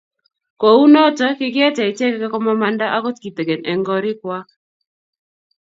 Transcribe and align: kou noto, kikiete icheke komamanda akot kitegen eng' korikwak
kou 0.61 0.81
noto, 0.93 1.27
kikiete 1.37 1.83
icheke 1.91 2.25
komamanda 2.33 2.85
akot 2.97 3.15
kitegen 3.23 3.61
eng' 3.71 3.85
korikwak 3.87 4.47